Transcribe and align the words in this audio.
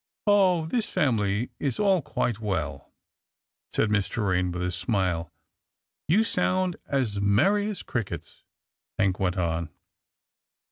"Oh! 0.25 0.65
this 0.65 0.87
family 0.89 1.51
is 1.59 1.79
all 1.79 2.01
quite 2.01 2.39
well," 2.39 2.91
said 3.71 3.91
Miss 3.91 4.09
Torraine 4.09 4.51
with 4.51 4.63
a 4.63 4.71
smile." 4.71 5.29
You 6.07 6.23
sound 6.23 6.75
as 6.87 7.21
merry 7.21 7.69
as 7.69 7.83
crickets," 7.83 8.43
Hank 8.97 9.19
went 9.19 9.37
on. 9.37 9.69